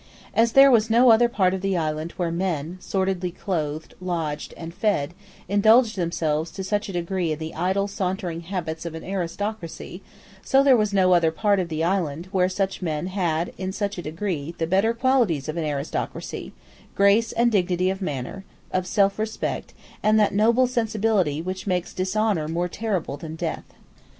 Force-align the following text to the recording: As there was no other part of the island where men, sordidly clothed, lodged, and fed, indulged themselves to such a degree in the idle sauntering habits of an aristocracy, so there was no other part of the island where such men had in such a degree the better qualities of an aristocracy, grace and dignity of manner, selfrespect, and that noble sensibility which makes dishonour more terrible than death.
As 0.33 0.53
there 0.53 0.71
was 0.71 0.89
no 0.89 1.11
other 1.11 1.29
part 1.29 1.53
of 1.53 1.61
the 1.61 1.77
island 1.77 2.13
where 2.13 2.31
men, 2.31 2.79
sordidly 2.79 3.29
clothed, 3.29 3.93
lodged, 4.01 4.51
and 4.57 4.73
fed, 4.73 5.13
indulged 5.47 5.95
themselves 5.95 6.49
to 6.53 6.63
such 6.63 6.89
a 6.89 6.93
degree 6.93 7.31
in 7.31 7.37
the 7.37 7.53
idle 7.53 7.87
sauntering 7.87 8.41
habits 8.41 8.83
of 8.83 8.95
an 8.95 9.03
aristocracy, 9.03 10.01
so 10.41 10.63
there 10.63 10.75
was 10.75 10.91
no 10.91 11.13
other 11.13 11.29
part 11.29 11.59
of 11.59 11.69
the 11.69 11.83
island 11.83 12.29
where 12.31 12.49
such 12.49 12.81
men 12.81 13.05
had 13.13 13.53
in 13.59 13.71
such 13.71 13.99
a 13.99 14.01
degree 14.01 14.55
the 14.57 14.65
better 14.65 14.95
qualities 14.95 15.47
of 15.47 15.55
an 15.55 15.65
aristocracy, 15.65 16.51
grace 16.95 17.31
and 17.33 17.51
dignity 17.51 17.91
of 17.91 18.01
manner, 18.01 18.43
selfrespect, 18.73 19.75
and 20.01 20.19
that 20.19 20.33
noble 20.33 20.65
sensibility 20.65 21.43
which 21.43 21.67
makes 21.67 21.93
dishonour 21.93 22.47
more 22.47 22.67
terrible 22.67 23.17
than 23.17 23.35
death. 23.35 23.65